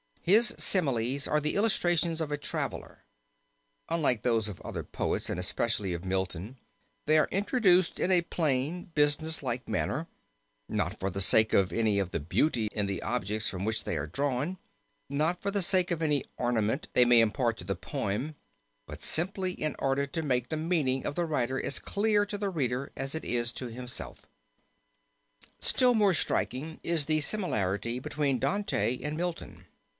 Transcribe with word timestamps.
His 0.23 0.55
similies 0.57 1.27
are 1.27 1.39
the 1.41 1.55
illustrations 1.55 2.21
of 2.21 2.31
a 2.31 2.37
traveler. 2.37 3.03
Unlike 3.89 4.21
those 4.21 4.47
of 4.47 4.59
other 4.61 4.83
poets, 4.83 5.29
and 5.29 5.39
especially 5.39 5.93
of 5.93 6.05
Milton, 6.05 6.57
they 7.07 7.17
are 7.17 7.27
introduced 7.31 7.99
in 7.99 8.11
a 8.11 8.21
plain 8.21 8.85
business 8.95 9.41
like 9.43 9.67
manner, 9.67 10.07
not 10.69 10.99
for 10.99 11.09
the 11.09 11.21
sake 11.21 11.53
of 11.53 11.73
any 11.73 11.97
of 11.99 12.11
the 12.11 12.19
beauty 12.19 12.67
in 12.71 12.85
the 12.85 13.01
objects 13.03 13.47
from 13.47 13.65
which 13.65 13.83
they 13.83 13.97
are 13.97 14.07
drawn; 14.07 14.57
not 15.09 15.39
for 15.41 15.49
the 15.51 15.61
sake 15.63 15.91
of 15.91 16.01
any 16.01 16.23
ornament 16.37 16.87
they 16.93 17.05
may 17.05 17.19
impart 17.19 17.57
to 17.57 17.63
the 17.63 17.75
poem; 17.75 18.35
but 18.87 19.01
simply 19.03 19.51
in 19.53 19.75
order 19.79 20.07
to 20.07 20.23
make 20.23 20.49
the 20.49 20.57
meaning 20.57 21.05
of 21.05 21.13
the 21.13 21.25
writer 21.25 21.61
as 21.63 21.77
clear 21.79 22.25
to 22.25 22.37
the 22.39 22.49
reader 22.49 22.91
as 22.95 23.13
it 23.13 23.25
is 23.25 23.51
to 23.53 23.67
himself." 23.67 24.25
"Still 25.59 25.93
more 25.93 26.13
striking 26.15 26.79
is 26.83 27.05
the 27.05 27.21
similarity 27.21 27.99
between 27.99 28.39
Dante 28.39 28.99
and 29.01 29.17
Milton. 29.17 29.65